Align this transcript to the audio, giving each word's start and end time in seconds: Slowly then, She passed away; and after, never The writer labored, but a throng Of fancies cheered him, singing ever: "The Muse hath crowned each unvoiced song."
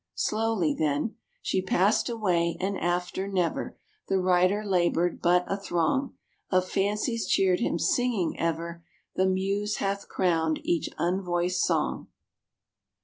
Slowly 0.15 0.73
then, 0.73 1.17
She 1.43 1.61
passed 1.61 2.09
away; 2.09 2.57
and 2.59 2.75
after, 2.75 3.27
never 3.27 3.77
The 4.07 4.17
writer 4.17 4.63
labored, 4.65 5.21
but 5.21 5.45
a 5.47 5.55
throng 5.55 6.15
Of 6.49 6.67
fancies 6.67 7.27
cheered 7.27 7.59
him, 7.59 7.77
singing 7.77 8.33
ever: 8.39 8.83
"The 9.13 9.27
Muse 9.27 9.75
hath 9.75 10.07
crowned 10.09 10.59
each 10.63 10.89
unvoiced 10.97 11.61
song." 11.61 12.07